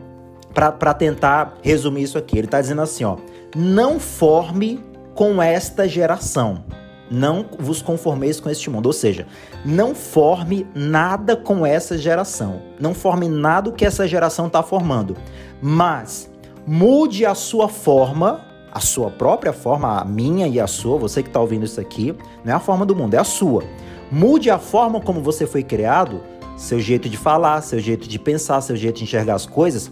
para 0.54 0.92
tentar 0.92 1.56
resumir 1.62 2.02
isso 2.02 2.18
aqui, 2.18 2.36
ele 2.36 2.46
está 2.46 2.60
dizendo 2.60 2.82
assim: 2.82 3.04
ó, 3.04 3.16
não 3.56 3.98
forme 3.98 4.80
com 5.18 5.42
esta 5.42 5.88
geração. 5.88 6.62
Não 7.10 7.44
vos 7.58 7.82
conformeis 7.82 8.38
com 8.38 8.48
este 8.48 8.70
mundo. 8.70 8.86
Ou 8.86 8.92
seja, 8.92 9.26
não 9.64 9.92
forme 9.92 10.64
nada 10.76 11.34
com 11.34 11.66
essa 11.66 11.98
geração. 11.98 12.62
Não 12.78 12.94
forme 12.94 13.28
nada 13.28 13.72
que 13.72 13.84
essa 13.84 14.06
geração 14.06 14.46
está 14.46 14.62
formando. 14.62 15.16
Mas 15.60 16.30
mude 16.64 17.26
a 17.26 17.34
sua 17.34 17.68
forma, 17.68 18.44
a 18.70 18.78
sua 18.78 19.10
própria 19.10 19.52
forma, 19.52 20.00
a 20.00 20.04
minha 20.04 20.46
e 20.46 20.60
a 20.60 20.68
sua, 20.68 20.96
você 20.96 21.20
que 21.20 21.30
está 21.30 21.40
ouvindo 21.40 21.64
isso 21.64 21.80
aqui, 21.80 22.14
não 22.44 22.52
é 22.52 22.54
a 22.54 22.60
forma 22.60 22.86
do 22.86 22.94
mundo, 22.94 23.14
é 23.14 23.18
a 23.18 23.24
sua. 23.24 23.64
Mude 24.12 24.50
a 24.50 24.58
forma 24.60 25.00
como 25.00 25.20
você 25.20 25.48
foi 25.48 25.64
criado, 25.64 26.20
seu 26.56 26.78
jeito 26.78 27.08
de 27.08 27.16
falar, 27.16 27.60
seu 27.62 27.80
jeito 27.80 28.08
de 28.08 28.20
pensar, 28.20 28.60
seu 28.60 28.76
jeito 28.76 28.98
de 28.98 29.02
enxergar 29.02 29.34
as 29.34 29.46
coisas, 29.46 29.90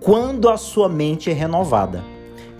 quando 0.00 0.48
a 0.48 0.56
sua 0.56 0.88
mente 0.88 1.30
é 1.30 1.32
renovada. 1.32 2.13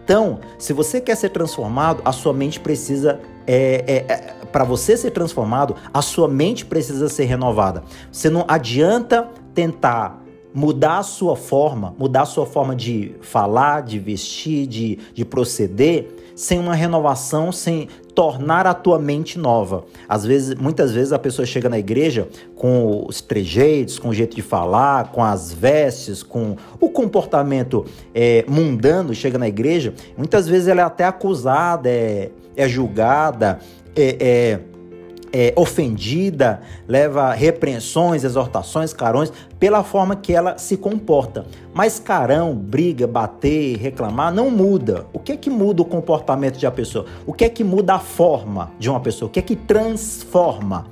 Então, 0.05 0.39
se 0.59 0.75
você 0.75 1.01
quer 1.01 1.17
ser 1.17 1.31
transformado, 1.31 2.03
a 2.05 2.13
sua 2.13 2.33
mente 2.33 2.61
precisa. 2.61 3.21
É, 3.47 3.85
é, 3.87 4.13
é, 4.13 4.35
para 4.53 4.65
você 4.65 4.97
ser 4.97 5.11
transformado, 5.11 5.75
a 5.93 6.01
sua 6.01 6.29
mente 6.29 6.65
precisa 6.65 7.09
ser 7.09 7.25
renovada. 7.25 7.83
Você 8.13 8.31
não 8.31 8.45
adianta 8.47 9.29
tentar 9.55 10.23
mudar 10.55 10.99
a 10.99 11.03
sua 11.03 11.35
forma, 11.35 11.95
mudar 11.99 12.23
a 12.23 12.27
sua 12.27 12.47
forma 12.47 12.77
de 12.77 13.17
falar, 13.21 13.83
de 13.83 13.99
vestir, 13.99 14.67
de, 14.67 14.99
de 15.13 15.25
proceder, 15.25 16.24
sem 16.35 16.59
uma 16.59 16.75
renovação, 16.75 17.53
sem 17.53 17.89
tornar 18.15 18.67
a 18.67 18.75
tua 18.75 18.99
mente 18.99 19.39
nova. 19.39 19.85
Às 20.09 20.25
vezes, 20.25 20.55
muitas 20.55 20.93
vezes 20.93 21.13
a 21.13 21.19
pessoa 21.19 21.45
chega 21.45 21.69
na 21.69 21.79
igreja 21.79 22.29
com 22.55 23.05
os 23.09 23.21
trejeitos, 23.21 23.99
com 23.99 24.09
o 24.09 24.15
jeito 24.15 24.37
de 24.37 24.43
falar, 24.43 25.11
com 25.11 25.23
as 25.23 25.53
vestes, 25.53 26.23
com 26.23 26.57
o 26.81 26.89
comportamento 26.89 27.85
é, 28.15 28.45
mundano, 28.49 29.15
chega 29.15 29.39
na 29.39 29.49
igreja, 29.49 29.95
muitas 30.17 30.49
vezes 30.49 30.69
ela 30.69 30.81
é 30.81 30.85
até 30.85 31.05
acusada, 31.05 31.89
é, 31.89 32.31
é 32.57 32.69
julgada, 32.69 33.59
é, 33.97 34.17
é 34.21 34.74
é, 35.35 35.53
ofendida, 35.57 36.61
leva 36.87 37.33
repreensões, 37.33 38.23
exortações, 38.23 38.93
carões, 38.93 39.33
pela 39.59 39.83
forma 39.83 40.15
que 40.15 40.33
ela 40.33 40.57
se 40.59 40.77
comporta. 40.77 41.45
Mas 41.75 41.99
carão, 41.99 42.55
briga, 42.55 43.05
bater, 43.05 43.77
reclamar, 43.77 44.33
não 44.33 44.49
muda. 44.49 45.07
O 45.13 45.19
que 45.19 45.33
é 45.33 45.37
que 45.37 45.51
muda 45.51 45.83
o 45.83 45.85
comportamento 45.85 46.57
de 46.57 46.65
uma 46.65 46.71
pessoa? 46.71 47.07
O 47.27 47.33
que 47.33 47.45
é 47.45 47.49
que 47.49 47.65
muda 47.65 47.95
a 47.95 47.99
forma 47.99 48.71
de 48.79 48.89
uma 48.89 49.01
pessoa? 49.01 49.29
O 49.29 49.33
que 49.33 49.41
é 49.41 49.43
que 49.43 49.57
transforma? 49.57 50.87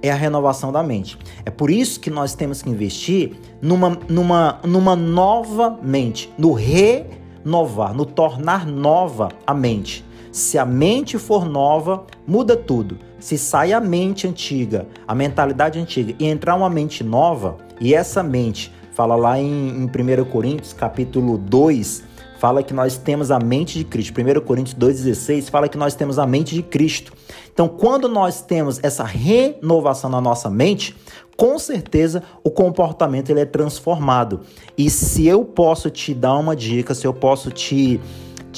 É 0.00 0.12
a 0.12 0.14
renovação 0.14 0.70
da 0.70 0.80
mente. 0.80 1.18
É 1.44 1.50
por 1.50 1.68
isso 1.68 1.98
que 1.98 2.08
nós 2.08 2.36
temos 2.36 2.62
que 2.62 2.70
investir 2.70 3.32
numa, 3.60 3.98
numa, 4.08 4.60
numa 4.62 4.94
nova 4.94 5.76
mente, 5.82 6.32
no 6.38 6.52
renovar, 6.52 7.92
no 7.92 8.06
tornar 8.06 8.64
nova 8.64 9.30
a 9.44 9.52
mente. 9.52 10.06
Se 10.30 10.58
a 10.58 10.64
mente 10.64 11.18
for 11.18 11.46
nova, 11.46 12.06
muda 12.26 12.56
tudo 12.56 13.08
se 13.18 13.36
sai 13.36 13.72
a 13.72 13.80
mente 13.80 14.26
antiga, 14.26 14.86
a 15.06 15.14
mentalidade 15.14 15.78
antiga 15.78 16.14
e 16.18 16.26
entrar 16.26 16.54
uma 16.54 16.70
mente 16.70 17.02
nova, 17.02 17.56
e 17.80 17.94
essa 17.94 18.22
mente, 18.22 18.72
fala 18.92 19.16
lá 19.16 19.38
em, 19.38 19.68
em 19.70 19.84
1 19.84 20.24
Coríntios, 20.26 20.72
capítulo 20.72 21.36
2, 21.36 22.04
fala 22.38 22.62
que 22.62 22.72
nós 22.72 22.96
temos 22.96 23.30
a 23.30 23.38
mente 23.38 23.78
de 23.78 23.84
Cristo. 23.84 24.20
1 24.20 24.40
Coríntios 24.40 24.76
2,16 24.76 25.50
fala 25.50 25.68
que 25.68 25.76
nós 25.76 25.94
temos 25.94 26.18
a 26.18 26.26
mente 26.26 26.54
de 26.54 26.62
Cristo. 26.62 27.12
Então, 27.52 27.68
quando 27.68 28.08
nós 28.08 28.40
temos 28.40 28.78
essa 28.82 29.02
renovação 29.02 30.08
na 30.08 30.20
nossa 30.20 30.48
mente, 30.48 30.96
com 31.36 31.58
certeza 31.58 32.22
o 32.44 32.50
comportamento 32.50 33.30
ele 33.30 33.40
é 33.40 33.44
transformado. 33.44 34.40
E 34.76 34.88
se 34.88 35.26
eu 35.26 35.44
posso 35.44 35.90
te 35.90 36.14
dar 36.14 36.36
uma 36.36 36.54
dica, 36.54 36.94
se 36.94 37.06
eu 37.06 37.12
posso 37.12 37.50
te, 37.50 38.00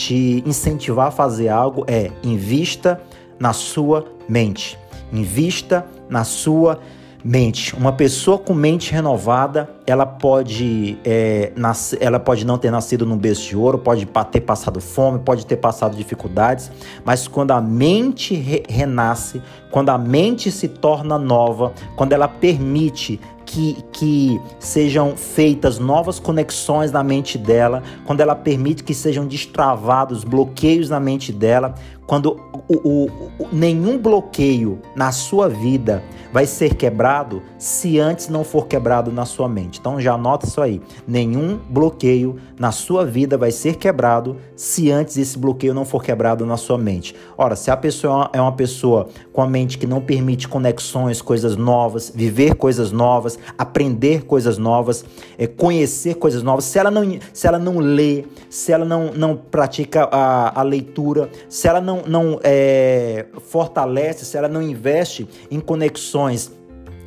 te 0.01 0.43
incentivar 0.47 1.09
a 1.09 1.11
fazer 1.11 1.49
algo, 1.49 1.85
é 1.87 2.11
invista 2.25 2.99
na 3.39 3.53
sua 3.53 4.07
mente. 4.27 4.79
Invista 5.13 5.87
na 6.09 6.25
sua 6.25 6.81
mente. 7.23 7.77
Uma 7.77 7.93
pessoa 7.93 8.39
com 8.39 8.55
mente 8.55 8.93
renovada, 8.93 9.69
ela 9.91 10.07
pode, 10.07 10.99
é, 11.05 11.53
nascer, 11.57 11.99
ela 12.01 12.19
pode 12.19 12.47
não 12.47 12.57
ter 12.59 12.71
nascido 12.71 13.05
num 13.05 13.17
berço 13.17 13.49
de 13.49 13.57
ouro, 13.57 13.79
pode 13.79 14.07
ter 14.31 14.41
passado 14.41 14.81
fome, 14.81 15.19
pode 15.19 15.45
ter 15.45 15.57
passado 15.57 15.97
dificuldades, 15.97 16.71
mas 17.05 17.27
quando 17.27 17.51
a 17.51 17.61
mente 17.61 18.35
re 18.35 18.63
renasce, 18.69 19.43
quando 19.71 19.91
a 19.91 19.99
mente 19.99 20.51
se 20.51 20.69
torna 20.69 21.19
nova, 21.19 21.73
quando 21.97 22.13
ela 22.13 22.29
permite 22.29 23.21
que, 23.51 23.77
que 23.93 24.41
sejam 24.61 25.17
feitas 25.17 25.81
novas 25.81 26.21
conexões 26.21 26.93
na 26.93 27.03
mente 27.03 27.37
dela, 27.37 27.83
quando 28.05 28.21
ela 28.21 28.37
permite 28.37 28.85
que 28.85 28.95
sejam 28.95 29.27
destravados 29.27 30.23
bloqueios 30.23 30.89
na 30.89 31.01
mente 31.01 31.33
dela, 31.33 31.75
quando 32.07 32.41
o, 32.69 32.77
o, 32.89 33.11
o, 33.39 33.49
nenhum 33.53 33.99
bloqueio 33.99 34.81
na 34.95 35.11
sua 35.11 35.49
vida 35.49 36.03
vai 36.33 36.47
ser 36.47 36.75
quebrado 36.75 37.43
se 37.59 37.99
antes 37.99 38.29
não 38.29 38.45
for 38.45 38.67
quebrado 38.67 39.11
na 39.11 39.25
sua 39.25 39.49
mente. 39.49 39.80
Então 39.81 40.01
já 40.01 40.15
anota 40.15 40.47
isso 40.47 40.61
aí. 40.61 40.81
Nenhum 41.09 41.59
bloqueio 41.69 42.37
na 42.59 42.71
sua 42.71 43.05
vida 43.05 43.39
vai 43.39 43.51
ser 43.51 43.77
quebrado 43.77 44.37
se 44.55 44.91
antes 44.91 45.17
esse 45.17 45.39
bloqueio 45.39 45.73
não 45.73 45.87
for 45.87 46.05
quebrado 46.05 46.45
na 46.45 46.59
sua 46.59 46.77
mente. 46.77 47.15
Ora, 47.37 47.57
se 47.57 47.71
a 47.71 47.77
pessoa 47.77 48.29
é 48.33 48.41
uma 48.41 48.53
pessoa 48.53 49.09
com 49.33 49.43
a 49.43 49.47
mente 49.47 49.79
que 49.79 49.87
não 49.87 50.01
permite 50.01 50.47
conexões, 50.47 51.23
coisas 51.23 51.57
novas, 51.57 52.13
viver 52.15 52.55
coisas 52.55 52.93
novas, 52.93 53.39
aprender 53.57 54.25
coisas 54.25 54.59
novas, 54.59 55.05
é, 55.39 55.47
conhecer 55.47 56.15
coisas 56.17 56.43
novas, 56.43 56.65
se 56.65 56.79
ela 56.79 56.91
não, 56.91 57.19
se 57.33 57.47
ela 57.47 57.59
não 57.59 57.79
lê, 57.79 58.25
se 58.51 58.73
ela 58.73 58.85
não, 58.85 59.13
não 59.15 59.35
pratica 59.35 60.05
a, 60.13 60.61
a 60.61 60.63
leitura, 60.63 61.31
se 61.49 61.67
ela 61.67 61.81
não, 61.81 62.03
não 62.07 62.39
é, 62.43 63.27
fortalece, 63.49 64.27
se 64.27 64.37
ela 64.37 64.49
não 64.49 64.61
investe 64.61 65.27
em 65.51 65.59
conexões 65.59 66.60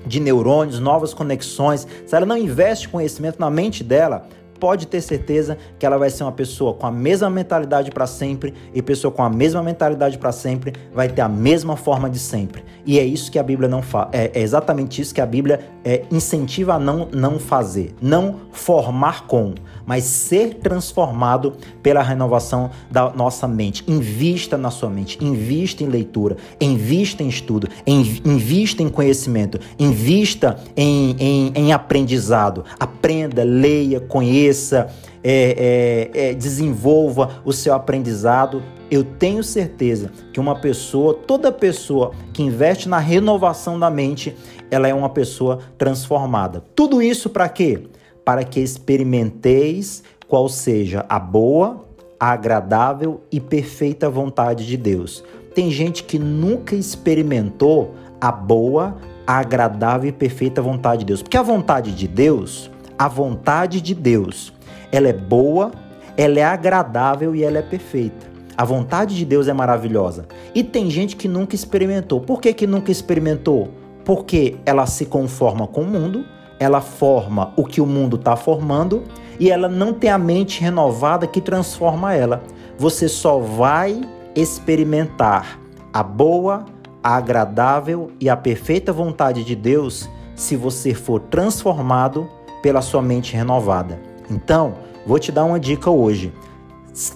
de 0.05 0.19
neurônios, 0.19 0.79
novas 0.79 1.13
conexões, 1.13 1.87
se 2.05 2.15
ela 2.15 2.25
não 2.25 2.37
investe 2.37 2.89
conhecimento 2.89 3.39
na 3.39 3.49
mente 3.49 3.83
dela, 3.83 4.27
pode 4.63 4.87
ter 4.87 5.01
certeza 5.01 5.57
que 5.77 5.85
ela 5.85 5.97
vai 5.97 6.09
ser 6.09 6.23
uma 6.23 6.31
pessoa 6.31 6.73
com 6.73 6.87
a 6.87 6.91
mesma 6.91 7.29
mentalidade 7.29 7.91
para 7.91 8.07
sempre 8.07 8.53
e 8.73 8.81
pessoa 8.81 9.11
com 9.11 9.21
a 9.21 9.29
mesma 9.29 9.61
mentalidade 9.61 10.17
para 10.17 10.31
sempre 10.31 10.71
vai 10.93 11.09
ter 11.09 11.19
a 11.19 11.27
mesma 11.27 11.75
forma 11.75 12.09
de 12.09 12.17
sempre. 12.17 12.63
E 12.85 12.97
é 12.97 13.03
isso 13.03 13.29
que 13.29 13.37
a 13.37 13.43
Bíblia 13.43 13.67
não 13.67 13.81
faz. 13.81 14.07
É, 14.13 14.31
é, 14.33 14.39
exatamente 14.41 15.01
isso 15.01 15.13
que 15.13 15.19
a 15.19 15.25
Bíblia 15.25 15.59
é, 15.83 16.05
incentiva 16.09 16.75
a 16.75 16.79
não, 16.79 17.09
não 17.11 17.39
fazer. 17.39 17.93
Não 18.01 18.39
formar 18.53 19.27
com, 19.27 19.53
mas 19.85 20.03
ser 20.03 20.55
transformado 20.55 21.53
pela 21.81 22.01
renovação 22.01 22.71
da 22.89 23.09
nossa 23.11 23.47
mente. 23.47 23.83
Invista 23.87 24.57
na 24.57 24.71
sua 24.71 24.89
mente, 24.89 25.17
invista 25.23 25.83
em 25.83 25.87
leitura, 25.87 26.37
invista 26.59 27.23
em 27.23 27.27
estudo, 27.27 27.67
invista 27.85 28.81
em 28.81 28.89
conhecimento, 28.89 29.59
invista 29.77 30.57
em, 30.75 31.15
em, 31.19 31.51
em 31.55 31.73
aprendizado. 31.73 32.63
Aprenda, 32.79 33.43
leia, 33.43 33.99
conheça 33.99 34.89
é, 35.23 36.11
é, 36.13 36.29
é, 36.29 36.33
desenvolva 36.33 37.41
o 37.45 37.53
seu 37.53 37.73
aprendizado. 37.73 38.61
Eu 38.91 39.03
tenho 39.03 39.43
certeza 39.43 40.11
que 40.33 40.39
uma 40.39 40.59
pessoa, 40.59 41.13
toda 41.13 41.51
pessoa 41.51 42.11
que 42.33 42.43
investe 42.43 42.89
na 42.89 42.99
renovação 42.99 43.79
da 43.79 43.89
mente, 43.89 44.35
ela 44.69 44.87
é 44.87 44.93
uma 44.93 45.09
pessoa 45.09 45.59
transformada. 45.77 46.63
Tudo 46.75 47.01
isso 47.01 47.29
para 47.29 47.47
quê? 47.47 47.87
Para 48.25 48.43
que 48.43 48.59
experimenteis 48.59 50.03
qual 50.27 50.47
seja 50.49 51.05
a 51.09 51.19
boa, 51.19 51.85
a 52.19 52.31
agradável 52.31 53.21
e 53.31 53.39
perfeita 53.39 54.09
vontade 54.09 54.65
de 54.65 54.77
Deus. 54.77 55.23
Tem 55.53 55.69
gente 55.69 56.03
que 56.03 56.17
nunca 56.17 56.75
experimentou 56.75 57.93
a 58.19 58.31
boa, 58.31 58.97
a 59.27 59.37
agradável 59.37 60.09
e 60.09 60.13
perfeita 60.13 60.61
vontade 60.61 60.99
de 60.99 61.05
Deus. 61.05 61.21
Porque 61.21 61.37
a 61.37 61.43
vontade 61.43 61.91
de 61.91 62.07
Deus 62.07 62.71
a 62.97 63.07
vontade 63.07 63.81
de 63.81 63.95
Deus, 63.95 64.53
ela 64.91 65.07
é 65.07 65.13
boa, 65.13 65.71
ela 66.15 66.39
é 66.39 66.43
agradável 66.43 67.35
e 67.35 67.43
ela 67.43 67.57
é 67.57 67.61
perfeita. 67.61 68.31
A 68.55 68.63
vontade 68.63 69.15
de 69.15 69.25
Deus 69.25 69.47
é 69.47 69.53
maravilhosa. 69.53 70.27
E 70.53 70.63
tem 70.63 70.89
gente 70.89 71.15
que 71.15 71.27
nunca 71.27 71.55
experimentou. 71.55 72.21
Por 72.21 72.39
que, 72.39 72.53
que 72.53 72.67
nunca 72.67 72.91
experimentou? 72.91 73.71
Porque 74.05 74.57
ela 74.65 74.85
se 74.85 75.05
conforma 75.05 75.65
com 75.65 75.81
o 75.81 75.87
mundo, 75.87 76.23
ela 76.63 76.81
forma 76.81 77.53
o 77.55 77.63
que 77.63 77.81
o 77.81 77.85
mundo 77.85 78.15
está 78.15 78.35
formando 78.35 79.03
e 79.39 79.49
ela 79.49 79.67
não 79.67 79.93
tem 79.93 80.09
a 80.09 80.17
mente 80.17 80.61
renovada 80.61 81.27
que 81.27 81.41
transforma 81.41 82.13
ela. 82.13 82.43
Você 82.77 83.07
só 83.07 83.39
vai 83.39 84.01
experimentar 84.35 85.59
a 85.91 86.01
boa, 86.01 86.65
a 87.03 87.15
agradável 87.15 88.11
e 88.19 88.29
a 88.29 88.35
perfeita 88.35 88.91
vontade 88.91 89.43
de 89.43 89.55
Deus 89.55 90.09
se 90.35 90.55
você 90.55 90.93
for 90.93 91.19
transformado 91.19 92.27
pela 92.61 92.81
sua 92.81 93.01
mente 93.01 93.35
renovada. 93.35 93.99
Então, 94.29 94.75
vou 95.05 95.19
te 95.19 95.31
dar 95.31 95.43
uma 95.43 95.59
dica 95.59 95.89
hoje. 95.91 96.33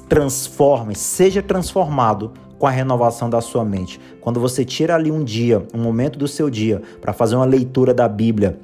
Transforme, 0.10 0.96
seja 0.96 1.42
transformado 1.42 2.34
com 2.60 2.68
a 2.68 2.72
renovação 2.72 3.30
da 3.30 3.42
sua 3.42 3.64
mente. 3.64 4.00
Quando 4.22 4.40
você 4.40 4.66
tira 4.66 4.96
ali 4.96 5.12
um 5.12 5.24
dia, 5.24 5.66
um 5.74 5.80
momento 5.80 6.18
do 6.18 6.28
seu 6.28 6.50
dia, 6.50 6.82
para 7.00 7.14
fazer 7.14 7.36
uma 7.36 7.46
leitura 7.46 7.94
da 7.94 8.08
Bíblia, 8.08 8.60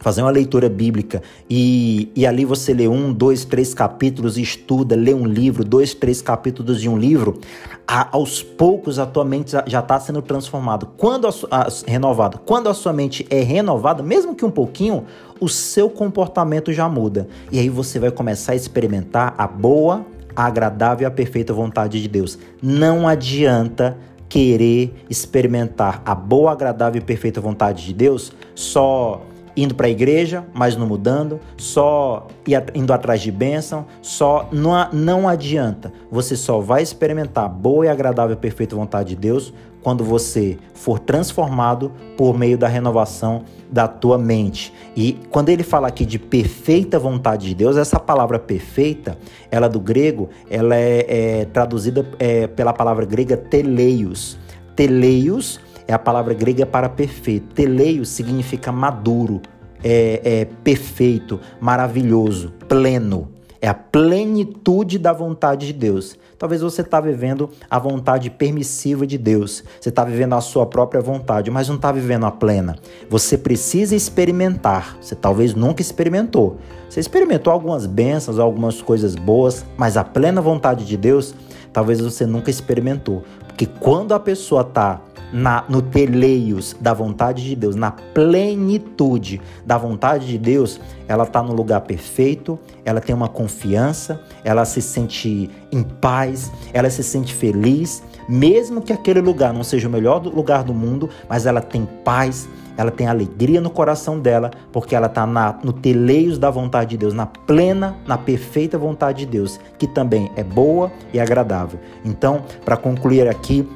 fazer 0.00 0.22
uma 0.22 0.30
leitura 0.30 0.68
bíblica 0.68 1.22
e, 1.48 2.10
e 2.16 2.26
ali 2.26 2.44
você 2.44 2.72
lê 2.74 2.88
um, 2.88 3.12
dois, 3.12 3.44
três 3.44 3.72
capítulos, 3.72 4.36
estuda, 4.36 4.96
lê 4.96 5.14
um 5.14 5.26
livro, 5.26 5.62
dois, 5.62 5.94
três 5.94 6.20
capítulos 6.20 6.80
de 6.80 6.88
um 6.88 6.98
livro, 6.98 7.38
a, 7.86 8.08
aos 8.16 8.42
poucos 8.42 8.98
a 8.98 9.06
tua 9.06 9.24
mente 9.24 9.52
já 9.66 9.80
está 9.80 10.00
sendo 10.00 10.22
transformada. 10.22 10.86
Quando 10.96 11.28
a, 11.28 11.30
a, 11.50 12.38
quando 12.44 12.68
a 12.68 12.74
sua 12.74 12.92
mente 12.92 13.26
é 13.30 13.40
renovada, 13.40 14.02
mesmo 14.02 14.34
que 14.34 14.44
um 14.44 14.50
pouquinho, 14.50 15.04
o 15.38 15.48
seu 15.48 15.90
comportamento 15.90 16.72
já 16.72 16.88
muda. 16.88 17.28
E 17.52 17.58
aí 17.58 17.68
você 17.68 17.98
vai 17.98 18.10
começar 18.10 18.52
a 18.52 18.56
experimentar 18.56 19.34
a 19.36 19.46
boa, 19.46 20.04
a 20.34 20.46
agradável 20.46 21.04
e 21.04 21.06
a 21.06 21.10
perfeita 21.10 21.52
vontade 21.52 22.00
de 22.00 22.08
Deus. 22.08 22.38
Não 22.62 23.06
adianta 23.06 23.96
querer 24.28 24.94
experimentar 25.10 26.00
a 26.06 26.14
boa, 26.14 26.52
agradável 26.52 27.02
e 27.02 27.04
perfeita 27.04 27.40
vontade 27.40 27.84
de 27.84 27.92
Deus 27.92 28.32
só 28.54 29.22
indo 29.62 29.74
para 29.74 29.86
a 29.86 29.90
igreja, 29.90 30.44
mas 30.54 30.76
não 30.76 30.86
mudando, 30.86 31.40
só 31.56 32.26
indo 32.74 32.92
atrás 32.92 33.20
de 33.20 33.30
bênção, 33.30 33.86
só 34.00 34.48
não, 34.52 34.72
não 34.92 35.28
adianta. 35.28 35.92
Você 36.10 36.36
só 36.36 36.60
vai 36.60 36.82
experimentar 36.82 37.48
boa 37.48 37.86
e 37.86 37.88
agradável 37.88 38.34
e 38.34 38.38
perfeita 38.38 38.76
vontade 38.76 39.10
de 39.10 39.16
Deus 39.16 39.52
quando 39.82 40.04
você 40.04 40.58
for 40.74 40.98
transformado 40.98 41.92
por 42.16 42.36
meio 42.38 42.58
da 42.58 42.68
renovação 42.68 43.44
da 43.70 43.88
tua 43.88 44.18
mente. 44.18 44.72
E 44.94 45.18
quando 45.30 45.48
ele 45.48 45.62
fala 45.62 45.88
aqui 45.88 46.04
de 46.04 46.18
perfeita 46.18 46.98
vontade 46.98 47.48
de 47.48 47.54
Deus, 47.54 47.76
essa 47.76 47.98
palavra 47.98 48.38
perfeita, 48.38 49.16
ela 49.50 49.68
do 49.68 49.80
grego, 49.80 50.28
ela 50.50 50.76
é, 50.76 51.40
é 51.40 51.44
traduzida 51.46 52.06
é, 52.18 52.46
pela 52.46 52.72
palavra 52.72 53.06
grega 53.06 53.36
teleios. 53.36 54.38
Teleios 54.76 55.60
é 55.90 55.92
a 55.92 55.98
palavra 55.98 56.32
grega 56.32 56.64
para 56.64 56.88
perfeito. 56.88 57.52
Teleio 57.52 58.04
significa 58.06 58.70
maduro, 58.70 59.42
é, 59.82 60.20
é 60.24 60.44
perfeito, 60.44 61.40
maravilhoso, 61.60 62.52
pleno. 62.68 63.28
É 63.60 63.66
a 63.68 63.74
plenitude 63.74 65.00
da 65.00 65.12
vontade 65.12 65.66
de 65.66 65.72
Deus. 65.72 66.16
Talvez 66.38 66.62
você 66.62 66.82
está 66.82 67.00
vivendo 67.00 67.50
a 67.68 67.78
vontade 67.78 68.30
permissiva 68.30 69.04
de 69.04 69.18
Deus. 69.18 69.64
Você 69.80 69.88
está 69.88 70.04
vivendo 70.04 70.34
a 70.34 70.40
sua 70.40 70.64
própria 70.64 71.00
vontade, 71.02 71.50
mas 71.50 71.68
não 71.68 71.74
está 71.74 71.90
vivendo 71.90 72.24
a 72.24 72.30
plena. 72.30 72.76
Você 73.10 73.36
precisa 73.36 73.96
experimentar. 73.96 74.96
Você 75.00 75.16
talvez 75.16 75.54
nunca 75.54 75.82
experimentou. 75.82 76.58
Você 76.88 77.00
experimentou 77.00 77.52
algumas 77.52 77.84
bênçãos, 77.84 78.38
algumas 78.38 78.80
coisas 78.80 79.16
boas, 79.16 79.66
mas 79.76 79.96
a 79.96 80.04
plena 80.04 80.40
vontade 80.40 80.86
de 80.86 80.96
Deus, 80.96 81.34
talvez 81.72 82.00
você 82.00 82.24
nunca 82.24 82.48
experimentou. 82.48 83.24
Porque 83.46 83.66
quando 83.66 84.14
a 84.14 84.20
pessoa 84.20 84.62
está 84.62 85.02
na, 85.32 85.64
no 85.68 85.82
teleios 85.82 86.76
da 86.80 86.92
vontade 86.92 87.44
de 87.44 87.54
Deus, 87.54 87.76
na 87.76 87.90
plenitude 87.90 89.40
da 89.64 89.78
vontade 89.78 90.26
de 90.26 90.38
Deus, 90.38 90.80
ela 91.06 91.24
está 91.24 91.42
no 91.42 91.52
lugar 91.52 91.80
perfeito, 91.82 92.58
ela 92.84 93.00
tem 93.00 93.14
uma 93.14 93.28
confiança, 93.28 94.20
ela 94.44 94.64
se 94.64 94.80
sente 94.80 95.50
em 95.72 95.82
paz, 95.82 96.50
ela 96.72 96.90
se 96.90 97.02
sente 97.02 97.34
feliz, 97.34 98.02
mesmo 98.28 98.80
que 98.80 98.92
aquele 98.92 99.20
lugar 99.20 99.52
não 99.52 99.64
seja 99.64 99.88
o 99.88 99.90
melhor 99.90 100.24
lugar 100.24 100.62
do 100.62 100.74
mundo, 100.74 101.08
mas 101.28 101.46
ela 101.46 101.60
tem 101.60 101.86
paz, 102.04 102.48
ela 102.76 102.90
tem 102.90 103.06
alegria 103.06 103.60
no 103.60 103.70
coração 103.70 104.18
dela, 104.18 104.50
porque 104.72 104.94
ela 104.94 105.06
está 105.06 105.26
no 105.62 105.72
teleios 105.72 106.38
da 106.38 106.50
vontade 106.50 106.90
de 106.90 106.96
Deus, 106.96 107.12
na 107.12 107.26
plena, 107.26 107.96
na 108.06 108.16
perfeita 108.16 108.78
vontade 108.78 109.20
de 109.20 109.26
Deus, 109.26 109.60
que 109.78 109.86
também 109.86 110.30
é 110.36 110.42
boa 110.42 110.90
e 111.12 111.20
agradável. 111.20 111.78
Então, 112.04 112.42
para 112.64 112.76
concluir 112.76 113.28
aqui, 113.28 113.68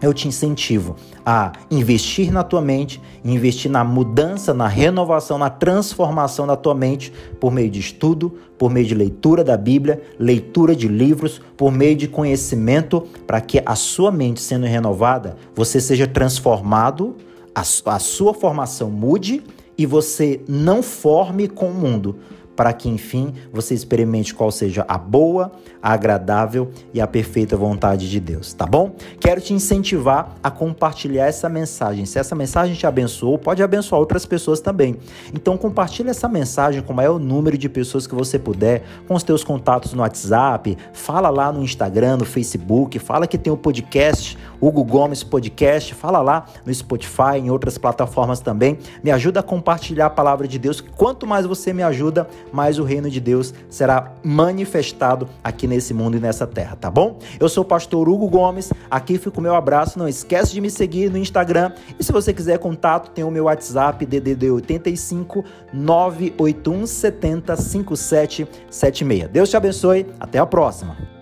eu 0.00 0.12
te 0.12 0.28
incentivo 0.28 0.96
a 1.24 1.52
investir 1.70 2.30
na 2.30 2.42
tua 2.42 2.60
mente, 2.60 3.00
investir 3.24 3.70
na 3.70 3.82
mudança, 3.82 4.52
na 4.52 4.68
renovação, 4.68 5.38
na 5.38 5.50
transformação 5.50 6.46
da 6.46 6.56
tua 6.56 6.74
mente 6.74 7.12
por 7.40 7.50
meio 7.50 7.70
de 7.70 7.80
estudo, 7.80 8.34
por 8.58 8.70
meio 8.70 8.86
de 8.86 8.94
leitura 8.94 9.42
da 9.42 9.56
Bíblia, 9.56 10.02
leitura 10.18 10.74
de 10.74 10.88
livros, 10.88 11.40
por 11.56 11.72
meio 11.72 11.96
de 11.96 12.08
conhecimento, 12.08 13.02
para 13.26 13.40
que 13.40 13.62
a 13.64 13.74
sua 13.74 14.12
mente 14.12 14.40
sendo 14.40 14.66
renovada, 14.66 15.36
você 15.54 15.80
seja 15.80 16.06
transformado, 16.06 17.16
a, 17.54 17.60
a 17.60 17.98
sua 17.98 18.34
formação 18.34 18.90
mude 18.90 19.42
e 19.78 19.84
você 19.86 20.40
não 20.48 20.82
forme 20.82 21.48
com 21.48 21.70
o 21.70 21.74
mundo, 21.74 22.16
para 22.56 22.72
que 22.72 22.88
enfim 22.88 23.34
você 23.52 23.74
experimente 23.74 24.34
qual 24.34 24.50
seja 24.50 24.84
a 24.88 24.96
boa, 24.96 25.52
a 25.82 25.92
agradável 25.92 26.70
e 26.92 27.00
a 27.00 27.06
perfeita 27.06 27.56
vontade 27.56 28.08
de 28.10 28.18
Deus, 28.18 28.52
tá 28.54 28.66
bom? 28.66 28.96
Quero 29.20 29.40
te 29.40 29.52
incentivar 29.52 30.34
a 30.42 30.50
compartilhar 30.50 31.26
essa 31.26 31.48
mensagem. 31.48 32.06
Se 32.06 32.18
essa 32.18 32.34
mensagem 32.34 32.74
te 32.74 32.86
abençoou, 32.86 33.38
pode 33.38 33.62
abençoar 33.62 34.00
outras 34.00 34.24
pessoas 34.24 34.60
também. 34.60 34.96
Então 35.34 35.56
compartilhe 35.56 36.08
essa 36.08 36.28
mensagem 36.28 36.82
com 36.82 36.92
o 36.92 36.96
maior 36.96 37.20
número 37.20 37.58
de 37.58 37.68
pessoas 37.68 38.06
que 38.06 38.14
você 38.14 38.38
puder, 38.38 38.82
com 39.06 39.14
os 39.14 39.22
teus 39.22 39.44
contatos 39.44 39.92
no 39.92 40.02
WhatsApp, 40.02 40.76
fala 40.92 41.28
lá 41.28 41.52
no 41.52 41.62
Instagram, 41.62 42.16
no 42.16 42.24
Facebook, 42.24 42.98
fala 42.98 43.26
que 43.26 43.36
tem 43.36 43.52
o 43.52 43.56
podcast, 43.56 44.38
Hugo 44.60 44.82
Gomes 44.82 45.22
Podcast, 45.22 45.94
fala 45.94 46.20
lá 46.20 46.46
no 46.64 46.72
Spotify, 46.72 47.36
em 47.38 47.50
outras 47.50 47.76
plataformas 47.76 48.40
também. 48.40 48.78
Me 49.02 49.10
ajuda 49.10 49.40
a 49.40 49.42
compartilhar 49.42 50.06
a 50.06 50.10
palavra 50.10 50.48
de 50.48 50.58
Deus. 50.58 50.80
Quanto 50.80 51.26
mais 51.26 51.44
você 51.46 51.72
me 51.72 51.82
ajuda, 51.82 52.26
mais 52.52 52.78
o 52.78 52.84
reino 52.84 53.10
de 53.10 53.20
Deus 53.20 53.52
será 53.68 54.12
manifestado 54.22 55.28
aqui 55.42 55.66
nesse 55.66 55.92
mundo 55.92 56.16
e 56.16 56.20
nessa 56.20 56.46
terra, 56.46 56.76
tá 56.76 56.90
bom? 56.90 57.18
Eu 57.38 57.48
sou 57.48 57.62
o 57.62 57.66
pastor 57.66 58.08
Hugo 58.08 58.28
Gomes, 58.28 58.72
aqui 58.90 59.18
fica 59.18 59.38
o 59.38 59.42
meu 59.42 59.54
abraço. 59.54 59.98
Não 59.98 60.08
esquece 60.08 60.52
de 60.52 60.60
me 60.60 60.70
seguir 60.70 61.10
no 61.10 61.18
Instagram 61.18 61.72
e 61.98 62.04
se 62.04 62.12
você 62.12 62.32
quiser 62.32 62.58
contato, 62.58 63.10
tem 63.10 63.24
o 63.24 63.30
meu 63.30 63.44
WhatsApp 63.44 64.04
DDD 64.04 64.50
85 64.50 65.44
981 65.72 66.86
70 66.86 67.56
5776. 67.56 69.28
Deus 69.30 69.50
te 69.50 69.56
abençoe, 69.56 70.06
até 70.20 70.38
a 70.38 70.46
próxima. 70.46 71.15